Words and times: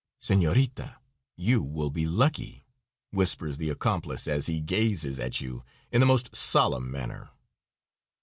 "Senorita, 0.19 0.97
you 1.35 1.61
will 1.61 1.91
be 1.91 2.07
lucky," 2.07 2.65
whispers 3.11 3.59
the 3.59 3.69
accomplice 3.69 4.27
as 4.27 4.47
he 4.47 4.59
gazes 4.59 5.19
at 5.19 5.41
you 5.41 5.63
in 5.91 5.99
the 5.99 6.07
most 6.09 6.35
solemn 6.35 6.89
manner. 6.89 7.29